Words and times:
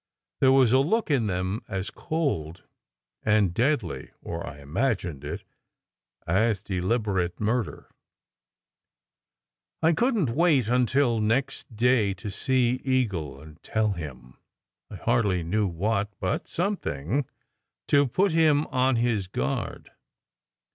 There 0.39 0.51
was 0.51 0.71
a 0.71 0.79
look 0.79 1.11
in 1.11 1.27
them 1.27 1.61
as 1.67 1.91
cold 1.91 2.63
and 3.21 3.53
deadly 3.53 4.09
or 4.19 4.43
I 4.47 4.57
imagined 4.59 5.23
it 5.23 5.43
as 6.25 6.63
deliberate 6.63 7.39
murder. 7.39 7.91
I 9.83 9.93
couldn 9.93 10.25
t 10.25 10.31
wait 10.31 10.67
until 10.67 11.19
next 11.19 11.75
day 11.75 12.15
to 12.15 12.31
see 12.31 12.81
Eagle 12.83 13.39
and 13.39 13.61
tell 13.61 13.91
him 13.91 14.37
I 14.89 14.95
hardly 14.95 15.43
knew 15.43 15.67
what, 15.67 16.09
but 16.19 16.47
something, 16.47 17.25
to 17.87 18.07
put 18.07 18.31
him 18.31 18.65
on 18.71 18.95
his 18.95 19.27
guard. 19.27 19.91